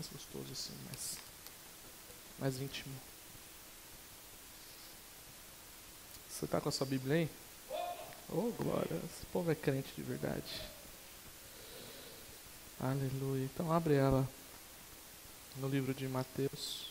[0.00, 1.18] mais gostoso assim, mais,
[2.38, 2.94] mais íntimo.
[6.30, 7.28] Você está com a sua Bíblia aí?
[8.30, 8.96] Oh, glória.
[9.04, 10.62] Esse povo é crente de verdade.
[12.80, 13.44] Aleluia.
[13.44, 14.26] Então abre ela
[15.56, 16.86] no livro de Mateus.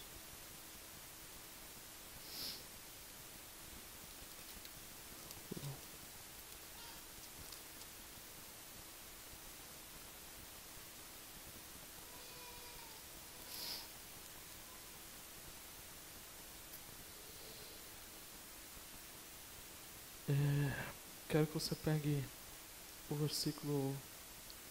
[21.39, 22.21] Quero que você pegue
[23.09, 23.95] o versículo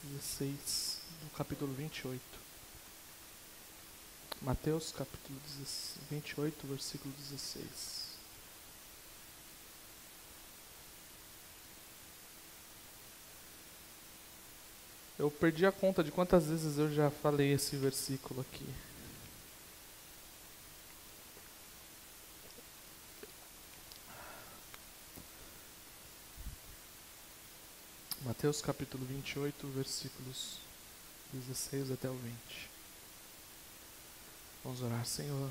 [0.02, 2.20] 16 do capítulo 28.
[4.42, 5.38] Mateus capítulo
[6.10, 8.18] 28, versículo 16.
[15.18, 18.66] Eu perdi a conta de quantas vezes eu já falei esse versículo aqui.
[28.48, 30.56] Mateus capítulo 28, versículos
[31.34, 32.34] 16 até o 20.
[34.64, 35.50] Vamos orar, Senhor.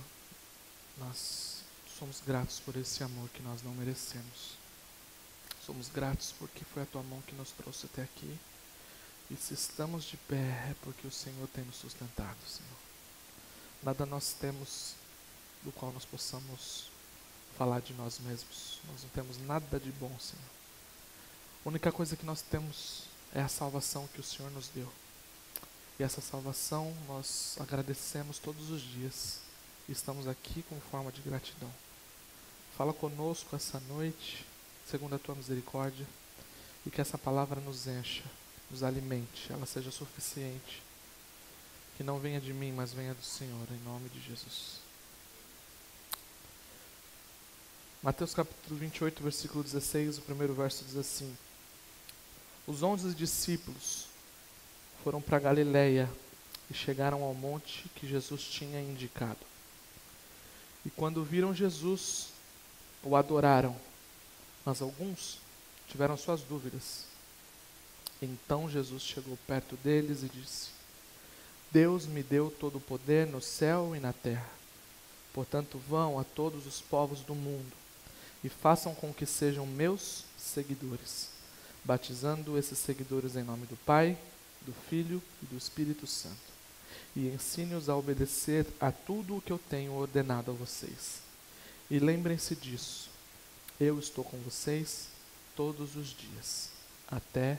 [0.98, 1.62] Nós
[2.00, 4.58] somos gratos por esse amor que nós não merecemos.
[5.64, 8.36] Somos gratos porque foi a tua mão que nos trouxe até aqui.
[9.30, 12.80] E se estamos de pé é porque o Senhor tem nos sustentado, Senhor.
[13.84, 14.96] Nada nós temos
[15.62, 16.90] do qual nós possamos
[17.60, 18.80] falar de nós mesmos.
[18.92, 20.58] Nós não temos nada de bom, Senhor.
[21.68, 23.04] A única coisa que nós temos
[23.36, 24.88] é a salvação que o Senhor nos deu.
[26.00, 29.42] E essa salvação nós agradecemos todos os dias.
[29.90, 31.70] Estamos aqui com forma de gratidão.
[32.78, 34.46] Fala conosco essa noite,
[34.90, 36.08] segundo a tua misericórdia,
[36.86, 38.24] e que essa palavra nos encha,
[38.72, 40.82] nos alimente, ela seja suficiente.
[41.98, 44.80] Que não venha de mim, mas venha do Senhor, em nome de Jesus.
[48.02, 51.38] Mateus capítulo 28, versículo 16, o primeiro verso diz assim:
[52.68, 54.08] os onze discípulos
[55.02, 56.12] foram para Galiléia
[56.70, 59.40] e chegaram ao monte que Jesus tinha indicado.
[60.86, 62.28] E quando viram Jesus,
[63.02, 63.74] o adoraram,
[64.66, 65.40] mas alguns
[65.88, 67.06] tiveram suas dúvidas.
[68.22, 70.72] Então Jesus chegou perto deles e disse:
[71.72, 74.50] Deus me deu todo o poder no céu e na terra.
[75.34, 77.72] Portanto, vão a todos os povos do mundo
[78.44, 81.37] e façam com que sejam meus seguidores
[81.88, 84.18] batizando esses seguidores em nome do Pai,
[84.64, 86.36] do Filho e do Espírito Santo.
[87.16, 91.22] E ensine-os a obedecer a tudo o que eu tenho ordenado a vocês.
[91.90, 93.10] E lembrem-se disso.
[93.80, 95.08] Eu estou com vocês
[95.56, 96.70] todos os dias,
[97.08, 97.58] até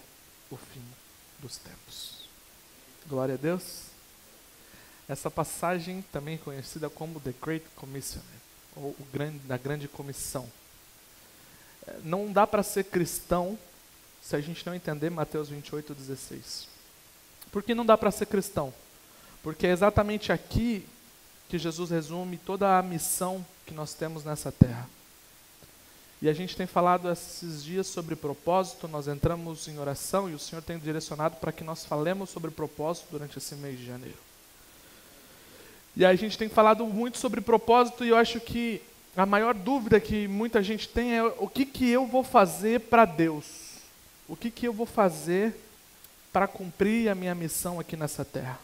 [0.51, 0.83] o fim
[1.39, 2.29] dos tempos.
[3.09, 3.85] Glória a Deus.
[5.09, 8.21] Essa passagem também conhecida como The Great Commission,
[8.77, 10.47] ou o grande, a grande comissão.
[11.87, 13.59] É, não dá para ser cristão
[14.29, 16.69] se a gente não entender Mateus 28, 16.
[17.51, 18.75] Por que não dá para ser cristão?
[19.43, 20.85] Porque é exatamente aqui
[21.49, 24.87] que Jesus resume toda a missão que nós temos nessa terra.
[26.21, 30.39] E a gente tem falado esses dias sobre propósito, nós entramos em oração e o
[30.39, 34.19] Senhor tem direcionado para que nós falemos sobre propósito durante esse mês de janeiro.
[35.97, 38.83] E a gente tem falado muito sobre propósito e eu acho que
[39.17, 43.07] a maior dúvida que muita gente tem é o que, que eu vou fazer para
[43.07, 43.68] Deus
[44.29, 45.55] o que, que eu vou fazer
[46.33, 48.61] para cumprir a minha missão aqui nessa terra?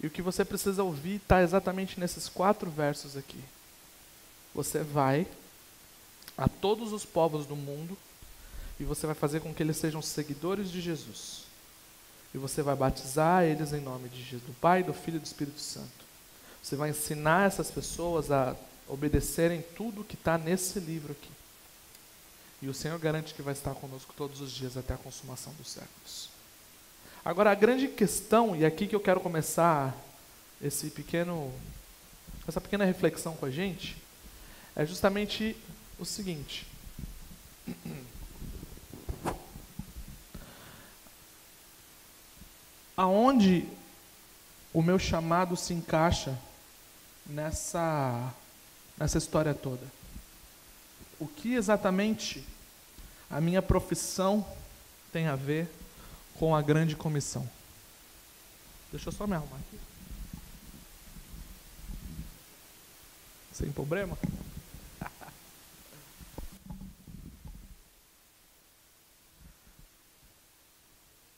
[0.00, 3.42] E o que você precisa ouvir está exatamente nesses quatro versos aqui.
[4.54, 5.26] Você vai
[6.36, 7.96] a todos os povos do mundo
[8.78, 11.44] e você vai fazer com que eles sejam seguidores de Jesus.
[12.34, 15.24] E você vai batizar eles em nome de Jesus, do Pai, do Filho e do
[15.24, 16.04] Espírito Santo.
[16.62, 18.54] Você vai ensinar essas pessoas a
[18.86, 21.35] obedecerem tudo que está nesse livro aqui.
[22.66, 25.68] E o Senhor garante que vai estar conosco todos os dias até a consumação dos
[25.68, 26.28] séculos.
[27.24, 29.96] Agora, a grande questão, e é aqui que eu quero começar
[30.60, 31.54] esse pequeno,
[32.44, 33.96] essa pequena reflexão com a gente,
[34.74, 35.56] é justamente
[35.96, 36.66] o seguinte.
[42.96, 43.68] Aonde
[44.74, 46.36] o meu chamado se encaixa
[47.28, 48.34] nessa,
[48.98, 49.86] nessa história toda?
[51.18, 52.44] o que exatamente
[53.30, 54.46] a minha profissão
[55.12, 55.68] tem a ver
[56.38, 57.48] com a grande comissão.
[58.90, 59.80] Deixa eu só me arrumar aqui.
[63.52, 64.18] Sem problema?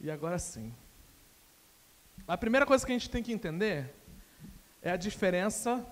[0.00, 0.74] e agora sim.
[2.26, 3.94] A primeira coisa que a gente tem que entender
[4.82, 5.86] é a diferença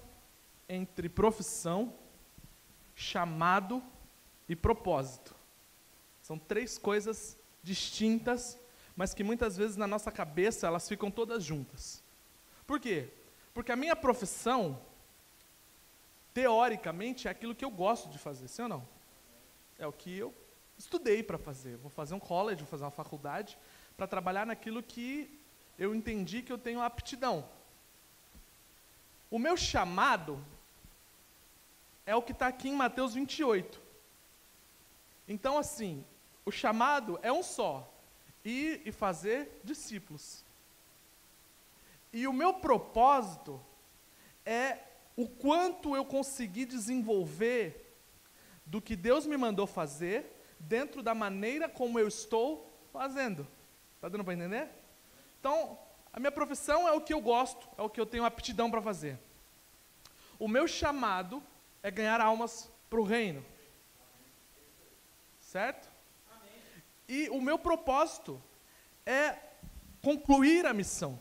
[0.69, 1.95] entre profissão,
[2.95, 3.81] chamado
[4.49, 5.36] e propósito.
[6.27, 8.59] São três coisas distintas,
[8.97, 12.03] mas que muitas vezes na nossa cabeça elas ficam todas juntas.
[12.67, 13.09] Por quê?
[13.55, 14.77] Porque a minha profissão,
[16.35, 18.89] teoricamente, é aquilo que eu gosto de fazer, sim ou não?
[19.79, 20.35] É o que eu
[20.77, 21.77] estudei para fazer.
[21.77, 23.57] Vou fazer um college, vou fazer uma faculdade
[23.97, 25.31] para trabalhar naquilo que
[25.79, 27.49] eu entendi que eu tenho aptidão.
[29.31, 30.45] O meu chamado
[32.05, 33.81] é o que está aqui em Mateus 28.
[35.29, 36.05] Então, assim,
[36.47, 37.93] o chamado é um só:
[38.45, 40.45] ir e fazer discípulos.
[42.13, 43.61] E o meu propósito
[44.45, 44.79] é
[45.17, 47.95] o quanto eu consegui desenvolver
[48.65, 53.47] do que Deus me mandou fazer dentro da maneira como eu estou fazendo.
[53.97, 54.69] Está dando para entender?
[55.41, 55.79] Então,
[56.13, 58.81] a minha profissão é o que eu gosto, é o que eu tenho aptidão para
[58.81, 59.19] fazer.
[60.39, 61.43] O meu chamado
[61.83, 63.45] é ganhar almas para o reino.
[65.41, 65.96] Certo?
[67.09, 68.43] E o meu propósito
[69.05, 69.37] é
[70.03, 71.21] concluir a missão,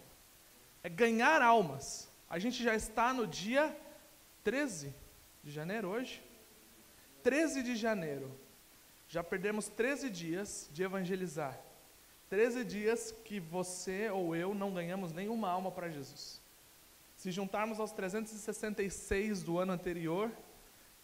[0.83, 2.09] é ganhar almas.
[2.29, 3.75] A gente já está no dia
[4.43, 4.93] 13
[5.43, 6.23] de janeiro hoje.
[7.23, 8.31] 13 de janeiro.
[9.07, 11.59] Já perdemos 13 dias de evangelizar.
[12.29, 16.41] 13 dias que você ou eu não ganhamos nenhuma alma para Jesus.
[17.15, 20.31] Se juntarmos aos 366 do ano anterior,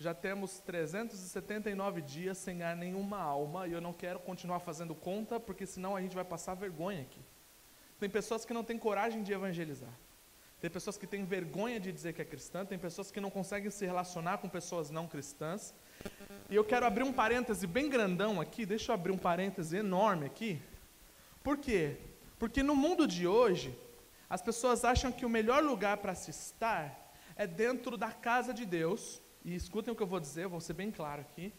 [0.02, 5.40] já temos 379 dias sem ganhar nenhuma alma e eu não quero continuar fazendo conta,
[5.40, 7.22] porque senão a gente vai passar vergonha aqui.
[8.00, 9.94] Tem pessoas que não têm coragem de evangelizar.
[10.60, 13.70] Tem pessoas que têm vergonha de dizer que é cristã, tem pessoas que não conseguem
[13.70, 15.74] se relacionar com pessoas não cristãs.
[16.50, 20.26] E eu quero abrir um parêntese bem grandão aqui, deixa eu abrir um parêntese enorme
[20.26, 20.60] aqui.
[21.44, 21.98] Por quê?
[22.40, 23.78] Porque no mundo de hoje,
[24.28, 28.66] as pessoas acham que o melhor lugar para se estar é dentro da casa de
[28.66, 31.54] Deus, e escutem o que eu vou dizer, eu vou ser bem claro aqui.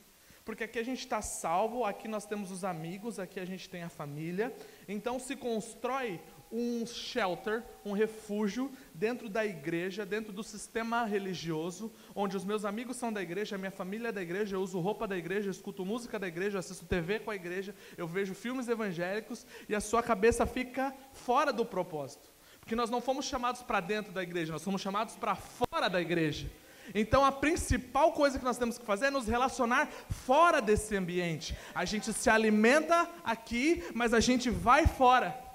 [0.44, 3.84] Porque aqui a gente está salvo, aqui nós temos os amigos, aqui a gente tem
[3.84, 4.52] a família.
[4.88, 6.20] Então se constrói
[6.50, 12.96] um shelter, um refúgio dentro da igreja, dentro do sistema religioso, onde os meus amigos
[12.96, 15.52] são da igreja, a minha família é da igreja, eu uso roupa da igreja, eu
[15.52, 19.74] escuto música da igreja, eu assisto TV com a igreja, eu vejo filmes evangélicos e
[19.74, 22.30] a sua cabeça fica fora do propósito.
[22.60, 26.00] Porque nós não fomos chamados para dentro da igreja, nós fomos chamados para fora da
[26.00, 26.50] igreja.
[26.94, 31.56] Então a principal coisa que nós temos que fazer é nos relacionar fora desse ambiente.
[31.74, 35.51] A gente se alimenta aqui, mas a gente vai fora.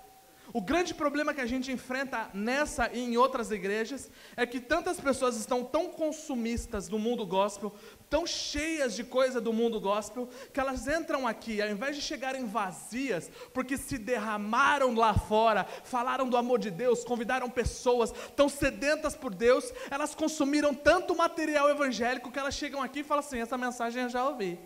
[0.54, 5.00] O grande problema que a gente enfrenta nessa e em outras igrejas é que tantas
[5.00, 7.74] pessoas estão tão consumistas do mundo gospel,
[8.10, 12.46] tão cheias de coisa do mundo gospel, que elas entram aqui, ao invés de chegarem
[12.46, 19.16] vazias, porque se derramaram lá fora, falaram do amor de Deus, convidaram pessoas, tão sedentas
[19.16, 23.58] por Deus, elas consumiram tanto material evangélico que elas chegam aqui e falam assim: essa
[23.58, 24.58] mensagem eu já ouvi,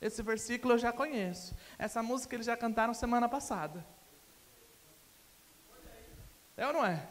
[0.00, 3.95] esse versículo eu já conheço, essa música eles já cantaram semana passada.
[6.56, 7.06] É ou não é?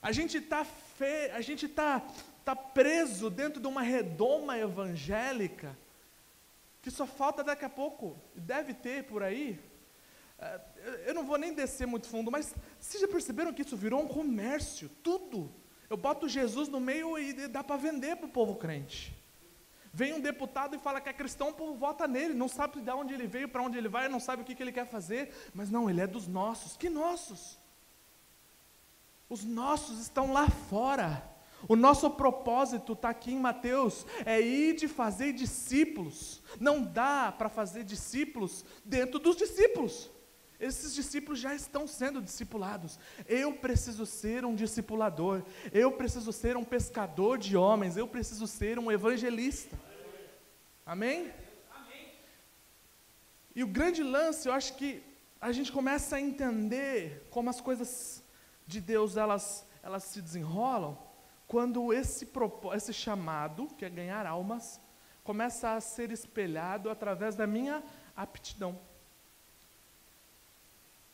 [0.00, 1.30] A gente está fe...
[1.32, 2.02] a gente tá,
[2.44, 5.76] tá preso dentro de uma redoma evangélica
[6.80, 9.60] que só falta daqui a pouco, deve ter por aí.
[10.38, 10.60] É,
[11.06, 14.08] eu não vou nem descer muito fundo, mas vocês já perceberam que isso virou um
[14.08, 14.88] comércio?
[15.02, 15.52] Tudo.
[15.90, 19.16] Eu boto Jesus no meio e dá para vender para o povo crente.
[19.92, 22.90] Vem um deputado e fala que é cristão, o povo vota nele, não sabe de
[22.90, 25.34] onde ele veio, para onde ele vai, não sabe o que, que ele quer fazer,
[25.54, 26.76] mas não, ele é dos nossos.
[26.76, 27.58] Que nossos?
[29.28, 31.22] Os nossos estão lá fora.
[31.66, 36.40] O nosso propósito está aqui em Mateus, é ir de fazer discípulos.
[36.60, 40.08] Não dá para fazer discípulos dentro dos discípulos.
[40.60, 42.98] Esses discípulos já estão sendo discipulados.
[43.26, 45.42] Eu preciso ser um discipulador.
[45.72, 47.96] Eu preciso ser um pescador de homens.
[47.96, 49.78] Eu preciso ser um evangelista.
[50.84, 51.32] Amém?
[53.54, 55.02] E o grande lance, eu acho que
[55.40, 58.22] a gente começa a entender como as coisas
[58.68, 60.96] de Deus elas, elas se desenrolam
[61.46, 62.28] quando esse,
[62.74, 64.78] esse chamado, que é ganhar almas,
[65.24, 67.82] começa a ser espelhado através da minha
[68.14, 68.78] aptidão.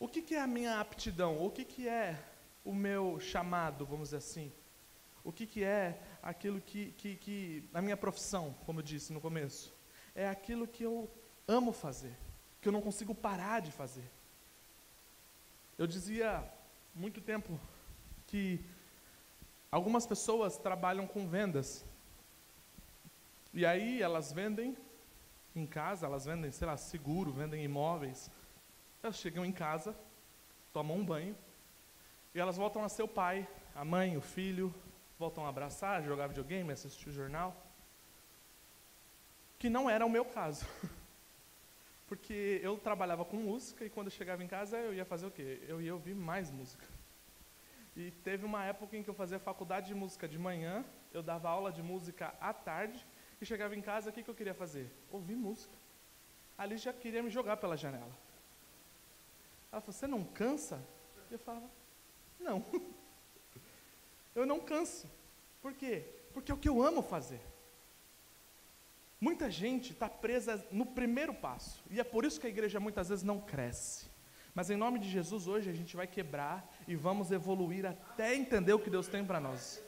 [0.01, 1.41] O que, que é a minha aptidão?
[1.43, 2.21] O que, que é
[2.65, 4.53] o meu chamado, vamos dizer assim?
[5.23, 7.71] O que, que é aquilo que, que, que.
[7.73, 9.73] A minha profissão, como eu disse no começo?
[10.15, 11.09] É aquilo que eu
[11.47, 12.15] amo fazer,
[12.61, 14.11] que eu não consigo parar de fazer.
[15.79, 16.45] Eu dizia
[16.95, 17.59] muito tempo
[18.27, 18.65] que
[19.71, 21.85] algumas pessoas trabalham com vendas.
[23.53, 24.77] E aí elas vendem
[25.55, 28.31] em casa, elas vendem, sei lá, seguro, vendem imóveis.
[29.03, 29.95] Elas chegam em casa,
[30.73, 31.37] tomam um banho,
[32.35, 33.47] E elas voltam a ser o pai,
[33.77, 34.75] a mãe, o filho,
[35.19, 37.55] voltam a abraçar, jogar videogame, assistir o jornal.
[39.59, 40.67] Que não era o meu caso.
[42.07, 45.31] Porque eu trabalhava com música e quando eu chegava em casa eu ia fazer o
[45.31, 45.63] quê?
[45.67, 46.87] Eu ia ouvir mais música.
[47.97, 51.49] E teve uma época em que eu fazia faculdade de música de manhã, eu dava
[51.49, 53.07] aula de música à tarde
[53.41, 54.91] e chegava em casa, o que, que eu queria fazer?
[55.11, 55.75] Ouvir música.
[56.59, 58.13] Ali já queria me jogar pela janela.
[59.71, 60.81] Ela falou, você não cansa?
[61.31, 61.69] Eu falava,
[62.39, 62.65] não.
[64.35, 65.09] Eu não canso.
[65.63, 66.05] Por quê?
[66.33, 67.41] Porque é o que eu amo fazer.
[69.21, 73.09] Muita gente está presa no primeiro passo, e é por isso que a igreja muitas
[73.09, 74.07] vezes não cresce.
[74.55, 78.73] Mas em nome de Jesus, hoje a gente vai quebrar e vamos evoluir até entender
[78.73, 79.83] o que Deus tem para nós.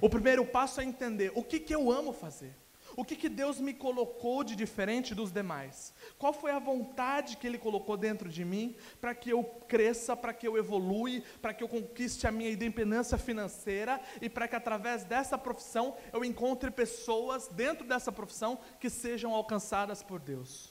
[0.00, 2.54] O primeiro passo é entender o que, que eu amo fazer.
[3.00, 5.94] O que, que Deus me colocou de diferente dos demais?
[6.18, 10.34] Qual foi a vontade que Ele colocou dentro de mim para que eu cresça, para
[10.34, 15.02] que eu evolui, para que eu conquiste a minha independência financeira e para que através
[15.02, 20.70] dessa profissão eu encontre pessoas dentro dessa profissão que sejam alcançadas por Deus?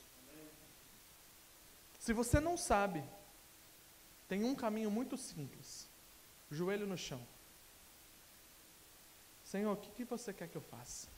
[1.97, 3.03] Se você não sabe,
[4.27, 5.89] tem um caminho muito simples:
[6.51, 7.21] joelho no chão.
[9.43, 11.17] Senhor, o que, que você quer que eu faça?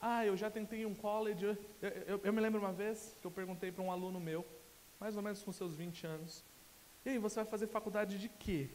[0.00, 1.44] Ah, eu já tentei um college.
[1.44, 4.46] Eu, eu, eu me lembro uma vez que eu perguntei para um aluno meu,
[4.98, 6.42] mais ou menos com seus 20 anos:
[7.04, 8.70] E aí, você vai fazer faculdade de quê?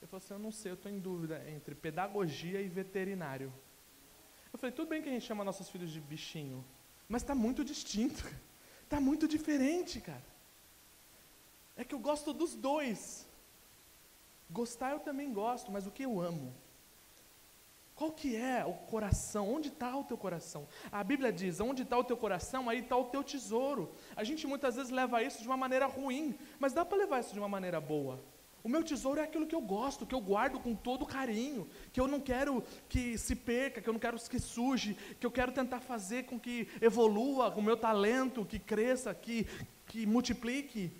[0.00, 3.52] Ele falou assim: Eu não sei, eu estou em dúvida entre pedagogia e veterinário.
[4.52, 6.64] Eu falei: Tudo bem que a gente chama nossos filhos de bichinho,
[7.08, 8.24] mas está muito distinto,
[8.82, 10.24] está muito diferente, cara.
[11.76, 13.28] É que eu gosto dos dois.
[14.50, 16.52] Gostar eu também gosto, mas o que eu amo?
[18.02, 19.48] Qual que é o coração?
[19.48, 20.66] Onde está o teu coração?
[20.90, 23.92] A Bíblia diz: onde está o teu coração, aí está o teu tesouro.
[24.16, 27.32] A gente muitas vezes leva isso de uma maneira ruim, mas dá para levar isso
[27.32, 28.20] de uma maneira boa.
[28.64, 32.00] O meu tesouro é aquilo que eu gosto, que eu guardo com todo carinho, que
[32.00, 35.52] eu não quero que se perca, que eu não quero que suje, que eu quero
[35.52, 39.46] tentar fazer com que evolua o meu talento, que cresça, que,
[39.86, 40.90] que multiplique.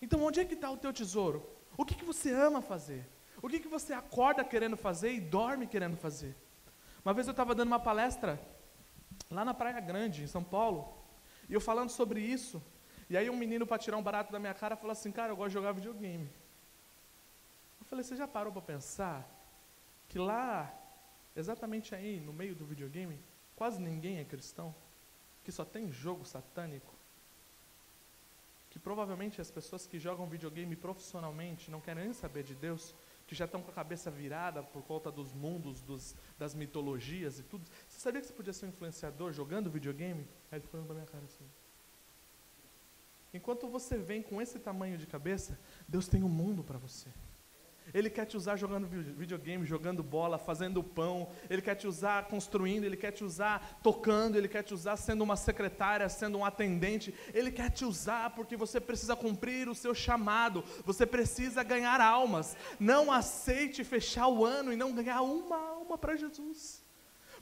[0.00, 1.46] Então, onde é que está o teu tesouro?
[1.76, 3.06] O que, que você ama fazer?
[3.42, 6.34] O que, que você acorda querendo fazer e dorme querendo fazer?
[7.06, 8.36] Uma vez eu estava dando uma palestra
[9.30, 10.92] lá na Praia Grande, em São Paulo,
[11.48, 12.60] e eu falando sobre isso,
[13.08, 15.36] e aí um menino para tirar um barato da minha cara falou assim, cara, eu
[15.36, 16.28] gosto de jogar videogame.
[17.78, 19.24] Eu falei, você já parou para pensar
[20.08, 20.74] que lá,
[21.36, 23.20] exatamente aí, no meio do videogame,
[23.54, 24.74] quase ninguém é cristão?
[25.44, 26.92] Que só tem jogo satânico?
[28.68, 32.92] Que provavelmente as pessoas que jogam videogame profissionalmente não querem nem saber de Deus,
[33.26, 37.42] que já estão com a cabeça virada por conta dos mundos, dos, das mitologias e
[37.42, 37.68] tudo.
[37.88, 40.28] Você sabia que você podia ser um influenciador jogando videogame?
[40.50, 41.44] Aí ele ficou olhando pra minha cara assim.
[43.34, 47.10] Enquanto você vem com esse tamanho de cabeça, Deus tem um mundo para você.
[47.94, 51.28] Ele quer te usar jogando videogame, jogando bola, fazendo pão.
[51.48, 55.22] Ele quer te usar construindo, ele quer te usar tocando, ele quer te usar sendo
[55.22, 57.14] uma secretária, sendo um atendente.
[57.32, 60.64] Ele quer te usar porque você precisa cumprir o seu chamado.
[60.84, 62.56] Você precisa ganhar almas.
[62.78, 66.84] Não aceite fechar o ano e não ganhar uma alma para Jesus.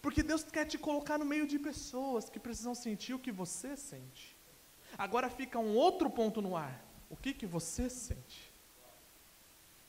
[0.01, 3.77] Porque Deus quer te colocar no meio de pessoas que precisam sentir o que você
[3.77, 4.39] sente.
[4.99, 6.85] Agora fica um outro ponto no ar.
[7.09, 8.54] O que, que você sente?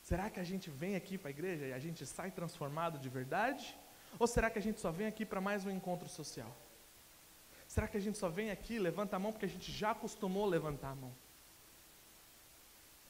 [0.08, 3.08] Será que a gente vem aqui para a igreja e a gente sai transformado de
[3.08, 3.76] verdade?
[4.20, 6.56] Ou será que a gente só vem aqui para mais um encontro social?
[7.66, 10.46] Será que a gente só vem aqui, levanta a mão porque a gente já acostumou
[10.46, 11.12] levantar a mão?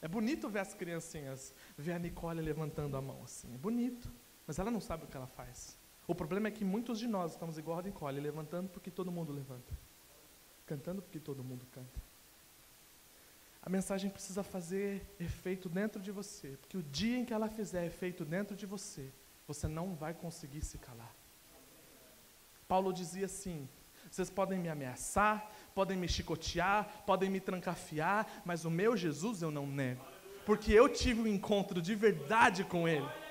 [0.01, 4.11] É bonito ver as criancinhas, ver a Nicole levantando a mão assim, é bonito,
[4.47, 5.77] mas ela não sabe o que ela faz.
[6.07, 9.31] O problema é que muitos de nós estamos igual a Nicole, levantando porque todo mundo
[9.31, 9.71] levanta,
[10.65, 12.01] cantando porque todo mundo canta.
[13.67, 17.85] A mensagem precisa fazer efeito dentro de você, porque o dia em que ela fizer
[17.85, 19.11] efeito dentro de você,
[19.45, 21.13] você não vai conseguir se calar.
[22.65, 23.67] Paulo dizia assim:
[24.09, 29.51] vocês podem me ameaçar, podem me chicotear, podem me trancafiar, mas o meu Jesus eu
[29.51, 30.05] não nego,
[30.45, 33.26] porque eu tive um encontro de verdade com Ele.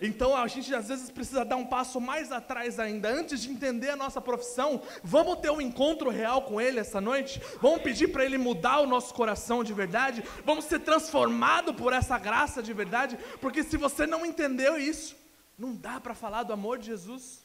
[0.00, 3.90] Então a gente às vezes precisa dar um passo mais atrás ainda, antes de entender
[3.90, 4.80] a nossa profissão.
[5.04, 7.40] Vamos ter um encontro real com Ele essa noite?
[7.60, 10.24] Vamos pedir para Ele mudar o nosso coração de verdade?
[10.44, 13.18] Vamos ser transformados por essa graça de verdade?
[13.40, 15.16] Porque se você não entendeu isso,
[15.58, 17.44] não dá para falar do amor de Jesus.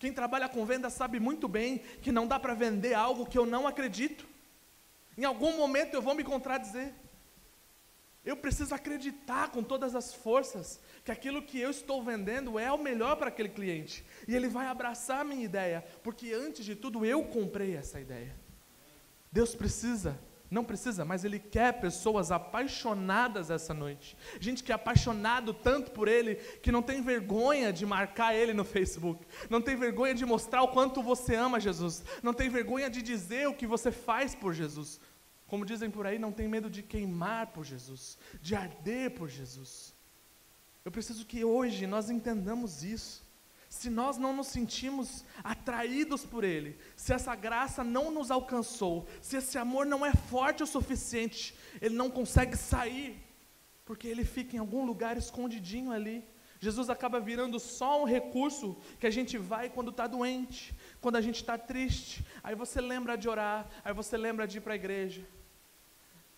[0.00, 3.46] Quem trabalha com venda sabe muito bem que não dá para vender algo que eu
[3.46, 4.26] não acredito.
[5.16, 6.92] Em algum momento eu vou me contradizer.
[8.24, 12.82] Eu preciso acreditar com todas as forças que aquilo que eu estou vendendo é o
[12.82, 14.04] melhor para aquele cliente.
[14.28, 18.36] E ele vai abraçar a minha ideia, porque antes de tudo eu comprei essa ideia.
[19.32, 20.18] Deus precisa
[20.50, 24.16] Não precisa, mas Ele quer pessoas apaixonadas essa noite.
[24.40, 28.64] Gente que é apaixonado tanto por Ele que não tem vergonha de marcar Ele no
[28.64, 33.00] Facebook, não tem vergonha de mostrar o quanto você ama Jesus, não tem vergonha de
[33.00, 35.00] dizer o que você faz por Jesus.
[35.50, 39.92] Como dizem por aí, não tem medo de queimar por Jesus, de arder por Jesus.
[40.84, 43.28] Eu preciso que hoje nós entendamos isso
[43.68, 49.38] se nós não nos sentimos atraídos por Ele, se essa graça não nos alcançou, se
[49.38, 53.20] esse amor não é forte o suficiente, ele não consegue sair,
[53.84, 56.24] porque ele fica em algum lugar escondidinho ali.
[56.60, 61.20] Jesus acaba virando só um recurso que a gente vai quando está doente, quando a
[61.20, 62.24] gente está triste.
[62.40, 65.26] Aí você lembra de orar, aí você lembra de ir para a igreja.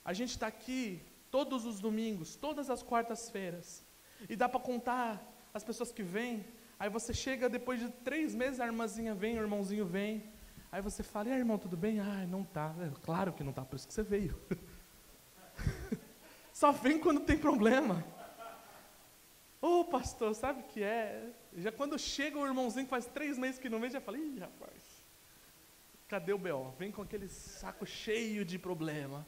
[0.04, 3.84] A gente está aqui todos os domingos, todas as quartas-feiras,
[4.28, 5.22] e dá para contar
[5.54, 6.44] as pessoas que vêm
[6.82, 10.28] Aí você chega depois de três meses, a irmãzinha vem, o irmãozinho vem.
[10.72, 12.00] Aí você fala, e aí, irmão, tudo bem?
[12.00, 12.74] Ah, não tá.
[12.80, 14.36] É, claro que não tá, por isso que você veio.
[16.52, 18.04] Só vem quando tem problema.
[19.60, 21.30] Ô oh, pastor, sabe o que é?
[21.56, 24.40] Já quando chega o irmãozinho que faz três meses que não vem, já fala, ih,
[24.40, 25.04] rapaz,
[26.08, 26.72] cadê o B.O.?
[26.72, 29.24] Vem com aquele saco cheio de problema.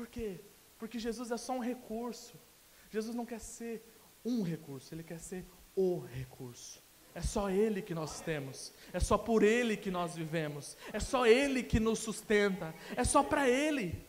[0.00, 0.40] Por quê?
[0.78, 2.40] Porque Jesus é só um recurso.
[2.88, 3.84] Jesus não quer ser
[4.24, 5.44] um recurso, ele quer ser
[5.76, 6.82] o recurso.
[7.14, 11.26] É só Ele que nós temos, é só por Ele que nós vivemos, é só
[11.26, 14.02] Ele que nos sustenta, é só para Ele.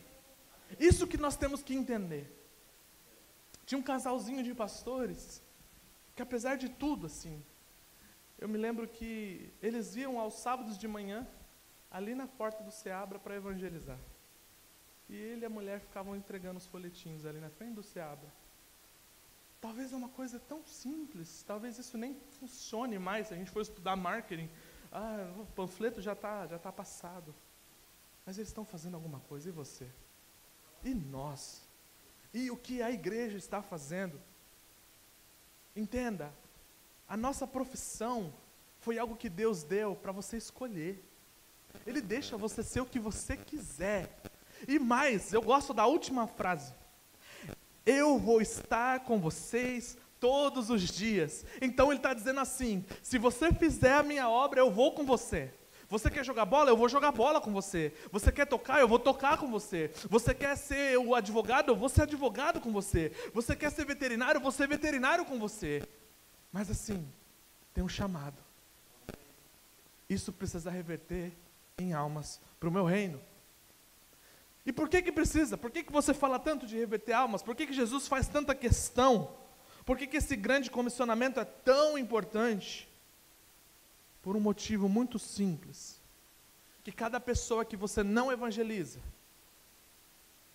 [0.80, 2.24] Isso que nós temos que entender.
[3.66, 5.42] Tinha um casalzinho de pastores
[6.16, 7.44] que, apesar de tudo, assim,
[8.38, 11.28] eu me lembro que eles iam aos sábados de manhã
[11.90, 13.98] ali na porta do Seabra para evangelizar.
[15.12, 18.32] E ele e a mulher ficavam entregando os folhetinhos ali na frente do Seabra.
[19.60, 23.60] Talvez é uma coisa tão simples, talvez isso nem funcione mais se a gente for
[23.60, 24.48] estudar marketing.
[24.90, 27.34] Ah, o panfleto já está já tá passado.
[28.24, 29.86] Mas eles estão fazendo alguma coisa, e você?
[30.82, 31.60] E nós?
[32.32, 34.18] E o que a igreja está fazendo?
[35.76, 36.32] Entenda,
[37.06, 38.32] a nossa profissão
[38.80, 41.04] foi algo que Deus deu para você escolher.
[41.86, 44.31] Ele deixa você ser o que você quiser.
[44.66, 46.72] E mais, eu gosto da última frase.
[47.84, 51.44] Eu vou estar com vocês todos os dias.
[51.60, 55.52] Então ele está dizendo assim: se você fizer a minha obra, eu vou com você.
[55.88, 56.70] Você quer jogar bola?
[56.70, 57.92] Eu vou jogar bola com você.
[58.10, 58.80] Você quer tocar?
[58.80, 59.90] Eu vou tocar com você.
[60.08, 61.70] Você quer ser o advogado?
[61.70, 63.12] Eu vou ser advogado com você.
[63.34, 64.38] Você quer ser veterinário?
[64.38, 65.82] Eu vou ser veterinário com você.
[66.50, 67.06] Mas assim,
[67.74, 68.42] tem um chamado.
[70.08, 71.32] Isso precisa reverter
[71.76, 73.20] em almas para o meu reino.
[74.64, 75.58] E por que que precisa?
[75.58, 77.42] Por que que você fala tanto de reverter almas?
[77.42, 79.36] Por que que Jesus faz tanta questão?
[79.84, 82.88] Por que que esse grande comissionamento é tão importante?
[84.22, 86.00] Por um motivo muito simples.
[86.84, 89.00] Que cada pessoa que você não evangeliza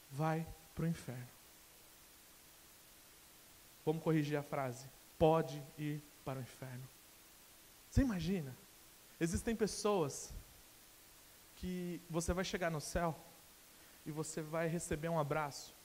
[0.10, 1.28] vai para o inferno.
[3.86, 4.88] Vamos corrigir a frase.
[5.20, 6.88] Pode ir para o inferno.
[7.90, 8.56] Você imagina?
[9.20, 10.34] Existem pessoas
[11.58, 13.18] que você vai chegar no céu
[14.08, 15.76] e você vai receber um abraço.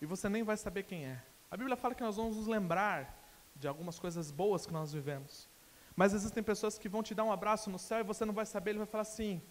[0.00, 1.22] E você nem vai saber quem é.
[1.50, 3.14] A Bíblia fala que nós vamos nos lembrar
[3.54, 5.46] de algumas coisas boas que nós vivemos.
[5.94, 8.46] Mas existem pessoas que vão te dar um abraço no céu e você não vai
[8.46, 9.42] saber, ele vai falar assim: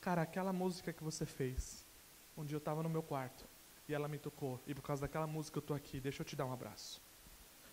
[0.00, 1.86] Cara, aquela música que você fez,
[2.36, 3.48] um dia eu estava no meu quarto
[3.88, 6.36] e ela me tocou, e por causa daquela música eu estou aqui, deixa eu te
[6.36, 7.00] dar um abraço.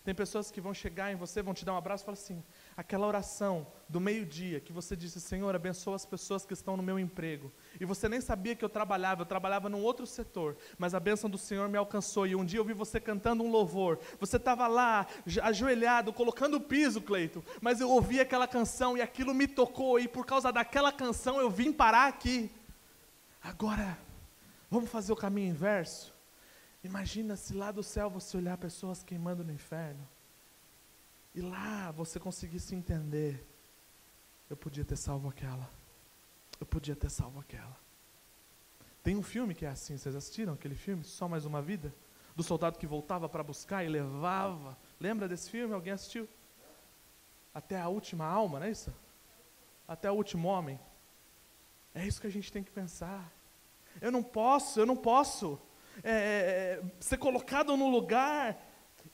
[0.04, 2.44] Tem pessoas que vão chegar em você, vão te dar um abraço e falar assim:
[2.76, 7.00] aquela oração do meio-dia que você disse, Senhor, abençoa as pessoas que estão no meu
[7.00, 7.52] emprego.
[7.80, 11.30] E você nem sabia que eu trabalhava, eu trabalhava num outro setor, mas a bênção
[11.30, 12.28] do Senhor me alcançou.
[12.28, 14.00] E um dia eu vi você cantando um louvor.
[14.20, 15.08] Você estava lá,
[15.44, 20.00] ajoelhado, colocando o piso, Cleito, mas eu ouvi aquela canção e aquilo me tocou.
[20.00, 22.52] E por causa daquela canção eu vim parar aqui.
[23.42, 23.98] Agora,
[24.70, 26.14] vamos fazer o caminho inverso?
[26.84, 30.08] Imagina se lá do céu você olhar pessoas queimando no inferno.
[31.36, 33.46] E lá você conseguisse entender.
[34.50, 35.70] Eu podia ter salvo aquela.
[36.58, 37.78] Eu podia ter salvo aquela.
[39.04, 41.04] Tem um filme que é assim, vocês assistiram aquele filme?
[41.04, 41.94] Só Mais Uma Vida?
[42.36, 44.78] Do soldado que voltava para buscar e levava.
[44.98, 45.74] Lembra desse filme?
[45.74, 46.28] Alguém assistiu?
[47.54, 48.94] Até a última alma, não é isso?
[49.86, 50.80] Até o último homem.
[51.94, 53.30] É isso que a gente tem que pensar.
[54.00, 55.60] Eu não posso, eu não posso
[56.02, 58.58] é, é, ser colocado no lugar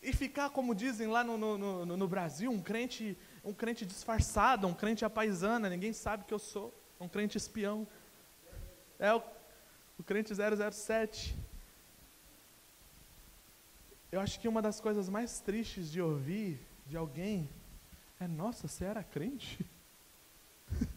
[0.02, 4.66] e ficar, como dizem lá no, no, no, no, Brasil, um crente, um crente disfarçado,
[4.66, 7.88] um crente apaisana, ninguém sabe que eu sou, um crente espião.
[8.98, 9.22] É o,
[10.00, 11.38] o crente 007.
[14.12, 17.48] Eu acho que uma das coisas mais tristes de ouvir de alguém
[18.20, 19.64] é: nossa, você era crente?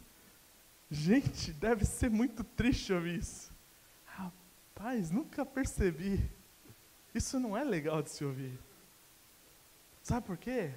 [0.89, 3.53] Gente, deve ser muito triste ouvir isso.
[4.05, 6.19] Rapaz, nunca percebi.
[7.13, 8.59] Isso não é legal de se ouvir.
[10.05, 10.69] Sabe por quê?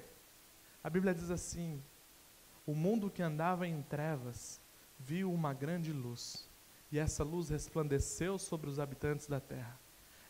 [0.83, 1.79] A Bíblia diz assim:
[2.65, 4.59] o mundo que andava em trevas
[4.97, 6.49] viu uma grande luz,
[6.91, 9.79] e essa luz resplandeceu sobre os habitantes da terra.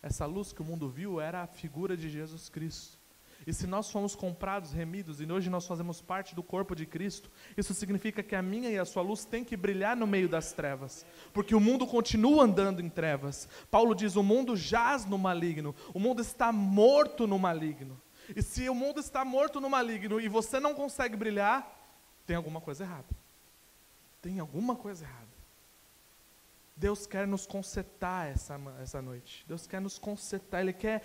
[0.04, 3.00] Essa luz que o mundo viu era a figura de Jesus Cristo.
[3.48, 7.32] E se nós fomos comprados, remidos, e hoje nós fazemos parte do corpo de Cristo,
[7.56, 10.52] isso significa que a minha e a sua luz tem que brilhar no meio das
[10.52, 13.48] trevas, porque o mundo continua andando em trevas.
[13.72, 17.98] Paulo diz: o mundo jaz no maligno, o mundo está morto no maligno.
[18.36, 21.68] E se o mundo está morto no maligno e você não consegue brilhar,
[22.26, 23.08] tem alguma coisa errada.
[24.22, 25.28] Tem alguma coisa errada.
[26.76, 29.44] Deus quer nos consertar essa, essa noite.
[29.48, 30.62] Deus quer nos consertar.
[30.62, 31.04] Ele quer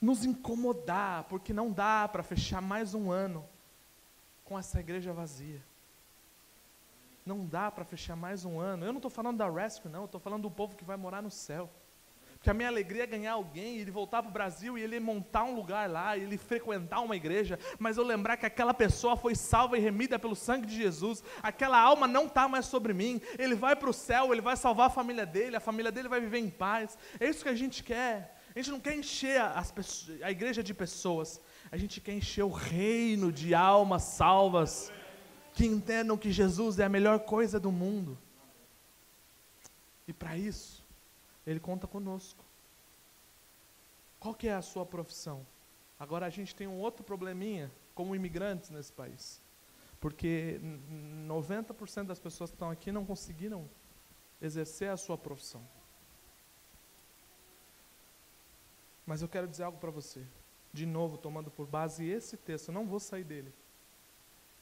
[0.00, 3.48] nos incomodar, porque não dá para fechar mais um ano
[4.44, 5.62] com essa igreja vazia.
[7.24, 8.84] Não dá para fechar mais um ano.
[8.84, 10.06] Eu não estou falando da Rescue, não.
[10.06, 11.70] Estou falando do povo que vai morar no céu.
[12.42, 15.44] Porque a minha alegria é ganhar alguém, ele voltar para o Brasil e ele montar
[15.44, 19.78] um lugar lá, ele frequentar uma igreja, mas eu lembrar que aquela pessoa foi salva
[19.78, 23.76] e remida pelo sangue de Jesus, aquela alma não está mais sobre mim, ele vai
[23.76, 26.50] para o céu, ele vai salvar a família dele, a família dele vai viver em
[26.50, 26.98] paz.
[27.20, 28.36] É isso que a gente quer.
[28.52, 29.40] A gente não quer encher
[29.72, 34.90] pessoas, a igreja de pessoas, a gente quer encher o reino de almas salvas,
[35.54, 38.18] que entendam que Jesus é a melhor coisa do mundo.
[40.08, 40.81] E para isso,
[41.46, 42.44] ele conta conosco.
[44.18, 45.44] Qual que é a sua profissão?
[45.98, 49.40] Agora a gente tem um outro probleminha como imigrantes nesse país.
[50.00, 50.60] Porque
[51.28, 53.68] 90% das pessoas que estão aqui não conseguiram
[54.40, 55.62] exercer a sua profissão.
[59.06, 60.24] Mas eu quero dizer algo para você.
[60.72, 63.52] De novo, tomando por base esse texto, eu não vou sair dele.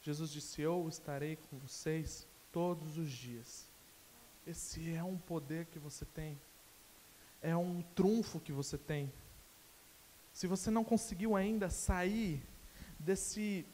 [0.01, 3.69] Jesus disse: Eu estarei com vocês todos os dias.
[4.45, 6.39] Esse é um poder que você tem
[7.41, 9.11] é um trunfo que você tem.
[10.31, 12.41] Se você não conseguiu ainda sair
[12.99, 13.65] desse,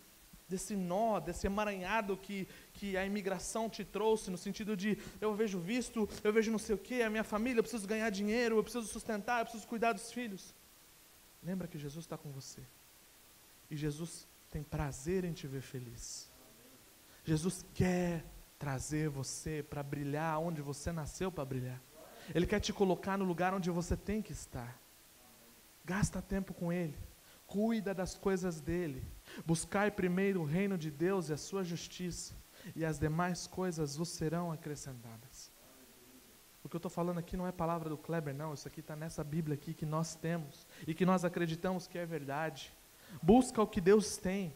[0.48, 5.60] desse nó, desse emaranhado que, que a imigração te trouxe, no sentido de eu vejo
[5.60, 8.64] visto, eu vejo não sei o que, a minha família, eu preciso ganhar dinheiro, eu
[8.64, 10.56] preciso sustentar, eu preciso cuidar dos filhos.
[11.44, 12.62] Lembra que Jesus está com você.
[13.70, 16.32] E Jesus tem prazer em te ver feliz.
[17.24, 18.24] Jesus quer
[18.58, 21.82] trazer você para brilhar onde você nasceu para brilhar.
[22.34, 24.80] Ele quer te colocar no lugar onde você tem que estar.
[25.86, 26.98] Gasta tempo com Ele.
[27.46, 29.06] Cuida das coisas dele.
[29.46, 32.34] Buscai primeiro o reino de Deus e a sua justiça,
[32.76, 35.52] e as demais coisas vos serão acrescentadas.
[36.64, 38.54] O que eu estou falando aqui não é palavra do Kleber, não.
[38.54, 42.06] Isso aqui está nessa Bíblia aqui que nós temos e que nós acreditamos que é
[42.06, 42.74] verdade.
[43.24, 44.54] Busca o que Deus tem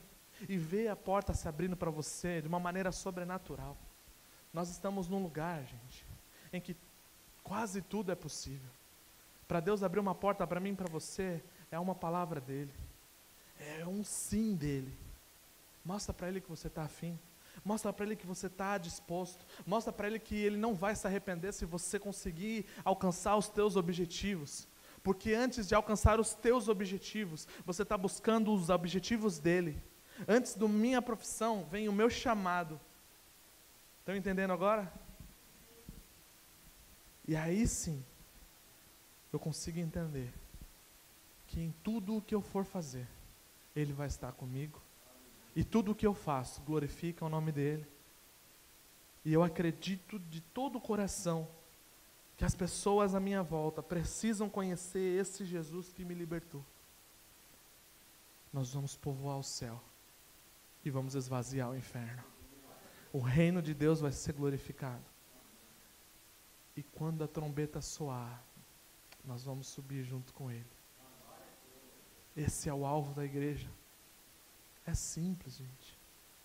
[0.49, 3.77] e vê a porta se abrindo para você de uma maneira sobrenatural.
[4.53, 6.05] Nós estamos num lugar, gente,
[6.51, 6.75] em que
[7.52, 8.70] Quase tudo é possível.
[9.46, 12.74] Para Deus abrir uma porta para mim e para você, é uma palavra dele.
[13.60, 14.98] É um sim dele.
[15.84, 17.20] Mostra para ele que você está afim.
[17.66, 19.46] Mostra para ele que você está disposto.
[19.66, 23.76] Mostra para ele que ele não vai se arrepender se você conseguir alcançar os teus
[23.76, 24.66] objetivos.
[25.04, 29.78] Porque antes de alcançar os teus objetivos, você está buscando os objetivos dele.
[30.26, 32.80] Antes da minha profissão, vem o meu chamado.
[34.00, 34.90] Estão entendendo agora?
[37.32, 38.04] E aí sim,
[39.32, 40.34] eu consigo entender
[41.48, 43.08] que em tudo o que eu for fazer,
[43.74, 44.82] Ele vai estar comigo.
[45.56, 47.88] E tudo o que eu faço glorifica o nome dEle.
[49.24, 51.48] E eu acredito de todo o coração
[52.36, 56.65] que as pessoas à minha volta precisam conhecer esse Jesus que me libertou.
[58.52, 59.82] Nós vamos povoar o céu
[60.84, 62.26] e vamos esvaziar o inferno.
[63.13, 65.12] O reino de Deus vai ser glorificado.
[66.75, 68.43] E quando a trombeta soar,
[69.23, 70.65] nós vamos subir junto com Ele.
[72.36, 73.69] Esse é o alvo da igreja.
[74.86, 75.99] É simples, gente.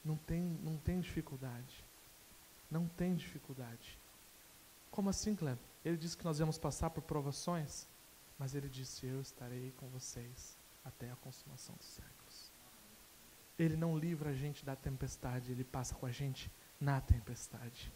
[0.04, 1.84] Não tem, não tem dificuldade.
[2.70, 3.98] Não tem dificuldade.
[4.90, 5.64] Como assim, Cleber?
[5.84, 7.86] Ele disse que nós íamos passar por provações,
[8.38, 12.50] mas ele disse: Eu estarei com vocês até a consumação dos séculos.
[13.58, 17.92] Ele não livra a gente da tempestade, ele passa com a gente na tempestade.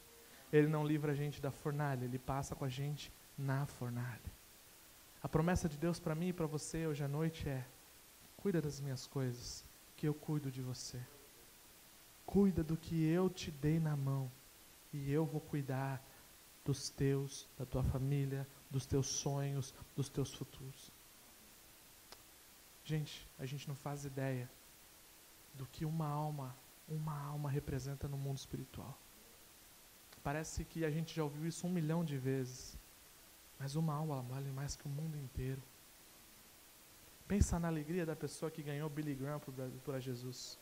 [0.52, 4.20] Ele não livra a gente da fornalha, ele passa com a gente na fornalha.
[5.22, 7.64] A promessa de Deus para mim e para você hoje à noite é:
[8.36, 9.64] cuida das minhas coisas,
[9.96, 11.00] que eu cuido de você.
[12.24, 14.30] Cuida do que eu te dei na mão,
[14.92, 16.02] e eu vou cuidar
[16.64, 20.90] dos teus, da tua família, dos teus sonhos, dos teus futuros.
[22.84, 24.50] Gente, a gente não faz ideia
[25.54, 26.54] do que uma alma,
[26.88, 28.96] uma alma representa no mundo espiritual.
[30.22, 32.78] Parece que a gente já ouviu isso um milhão de vezes.
[33.58, 35.62] Mas uma alma vale mais que o mundo inteiro.
[37.26, 39.40] Pensa na alegria da pessoa que ganhou Billy Graham
[39.84, 40.58] para Jesus.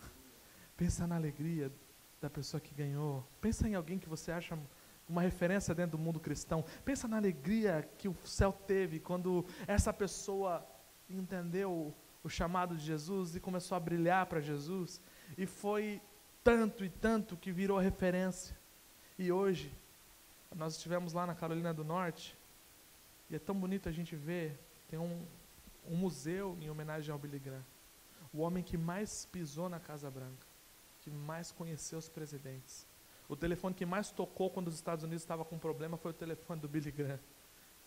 [0.76, 1.72] Pensa na alegria
[2.20, 3.26] da pessoa que ganhou.
[3.40, 4.58] Pensa em alguém que você acha
[5.08, 6.64] uma referência dentro do mundo cristão.
[6.84, 10.66] Pensa na alegria que o céu teve quando essa pessoa
[11.08, 15.00] entendeu o chamado de Jesus e começou a brilhar para Jesus.
[15.36, 16.00] E foi
[16.42, 18.56] tanto e tanto que virou referência.
[19.16, 19.72] E hoje,
[20.56, 22.36] nós estivemos lá na Carolina do Norte,
[23.30, 25.24] e é tão bonito a gente ver, tem um,
[25.88, 27.64] um museu em homenagem ao Billy Graham.
[28.32, 30.46] O homem que mais pisou na Casa Branca,
[31.00, 32.86] que mais conheceu os presidentes.
[33.28, 36.60] O telefone que mais tocou quando os Estados Unidos estavam com problema foi o telefone
[36.60, 37.20] do Billy Graham.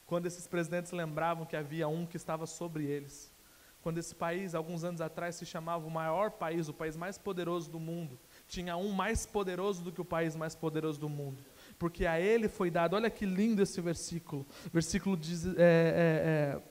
[0.06, 3.30] Quando esses presidentes lembravam que havia um que estava sobre eles.
[3.84, 7.70] Quando esse país, alguns anos atrás, se chamava o maior país, o país mais poderoso
[7.70, 11.44] do mundo, tinha um mais poderoso do que o país mais poderoso do mundo.
[11.78, 14.46] Porque a ele foi dado, olha que lindo esse versículo.
[14.72, 16.62] Versículo, diz, é, é, é,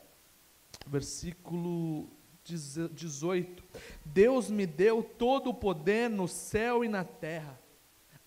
[0.87, 2.11] versículo
[2.43, 3.63] 18.
[4.05, 7.61] Deus me deu todo o poder no céu e na terra.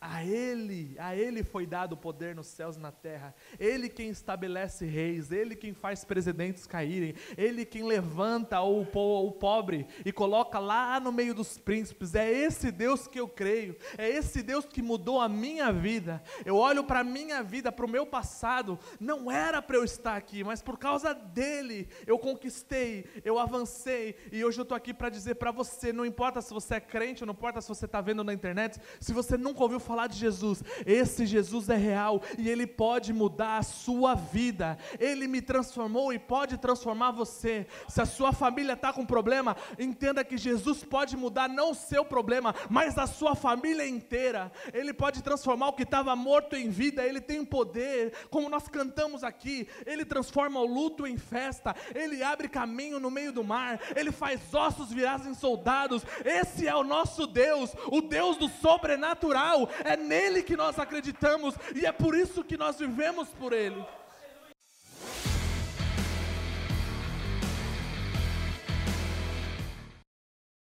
[0.02, 3.36] A Ele, a Ele foi dado o poder nos céus e na terra.
[3.60, 9.86] Ele quem estabelece reis, Ele quem faz presidentes caírem, Ele quem levanta o, o pobre
[10.06, 12.16] e coloca lá no meio dos príncipes.
[12.16, 16.24] É esse Deus que eu creio, é esse Deus que mudou a minha vida.
[16.46, 20.16] Eu olho para a minha vida, para o meu passado, não era para eu estar
[20.16, 25.10] aqui, mas por causa dele eu conquistei, eu avancei e hoje eu estou aqui para
[25.10, 28.24] dizer para você: não importa se você é crente, não importa se você está vendo
[28.24, 30.64] na internet, se você nunca ouviu falar de Jesus.
[30.86, 34.78] Esse Jesus é real e ele pode mudar a sua vida.
[35.00, 37.66] Ele me transformou e pode transformar você.
[37.88, 42.06] Se a sua família está com problema, entenda que Jesus pode mudar não o seu
[42.06, 44.52] problema, mas a sua família inteira.
[44.72, 47.04] Ele pode transformar o que estava morto em vida.
[47.04, 49.68] Ele tem poder, como nós cantamos aqui.
[49.88, 51.76] Ele transforma o luto em festa.
[51.96, 53.80] Ele abre caminho no meio do mar.
[53.96, 56.04] Ele faz ossos virarem soldados.
[56.24, 61.86] Esse é o nosso Deus, o Deus do sobrenatural é nele que nós acreditamos e
[61.86, 63.84] é por isso que nós vivemos por ele.